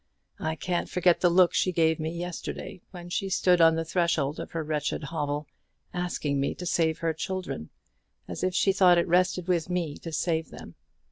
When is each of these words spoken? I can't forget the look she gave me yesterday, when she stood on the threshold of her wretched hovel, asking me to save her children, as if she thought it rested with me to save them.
I 0.39 0.55
can't 0.55 0.89
forget 0.89 1.21
the 1.21 1.29
look 1.29 1.53
she 1.53 1.71
gave 1.71 1.99
me 1.99 2.09
yesterday, 2.09 2.81
when 2.89 3.09
she 3.09 3.29
stood 3.29 3.61
on 3.61 3.75
the 3.75 3.85
threshold 3.85 4.39
of 4.39 4.49
her 4.49 4.63
wretched 4.63 5.03
hovel, 5.03 5.45
asking 5.93 6.39
me 6.39 6.55
to 6.55 6.65
save 6.65 6.97
her 6.97 7.13
children, 7.13 7.69
as 8.27 8.43
if 8.43 8.55
she 8.55 8.73
thought 8.73 8.97
it 8.97 9.07
rested 9.07 9.47
with 9.47 9.69
me 9.69 9.99
to 9.99 10.11
save 10.11 10.49
them. 10.49 10.73